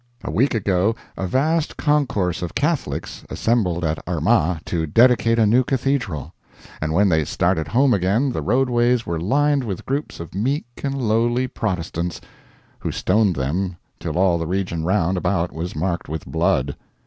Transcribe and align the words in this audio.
A 0.23 0.31
week 0.31 0.55
ago 0.55 0.95
a 1.15 1.27
vast 1.27 1.77
concourse 1.77 2.41
of 2.41 2.55
Catholics 2.55 3.23
assembled 3.29 3.85
at 3.85 3.99
Armagh 4.07 4.65
to 4.65 4.87
dedicate 4.87 5.37
a 5.37 5.45
new 5.45 5.63
Cathedral; 5.63 6.33
and 6.81 6.91
when 6.91 7.07
they 7.07 7.23
started 7.23 7.67
home 7.67 7.93
again 7.93 8.31
the 8.31 8.41
roadways 8.41 9.05
were 9.05 9.21
lined 9.21 9.63
with 9.63 9.85
groups 9.85 10.19
of 10.19 10.33
meek 10.33 10.65
and 10.83 10.99
lowly 10.99 11.45
Protestants 11.47 12.19
who 12.79 12.91
stoned 12.91 13.35
them 13.35 13.75
till 13.99 14.17
all 14.17 14.39
the 14.39 14.47
region 14.47 14.83
round 14.83 15.17
about 15.17 15.51
was 15.51 15.75
marked 15.75 16.09
with 16.09 16.25
blood. 16.25 16.75